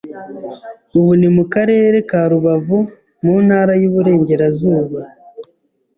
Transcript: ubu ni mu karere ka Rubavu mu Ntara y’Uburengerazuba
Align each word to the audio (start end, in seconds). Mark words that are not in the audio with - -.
ubu 0.97 1.11
ni 1.19 1.29
mu 1.35 1.43
karere 1.53 1.97
ka 2.09 2.21
Rubavu 2.31 2.79
mu 3.23 3.35
Ntara 3.45 3.73
y’Uburengerazuba 3.81 4.99